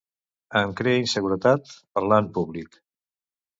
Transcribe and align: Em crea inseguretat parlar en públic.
Em 0.61 0.73
crea 0.79 1.01
inseguretat 1.01 1.75
parlar 1.99 2.21
en 2.25 2.33
públic. 2.41 2.83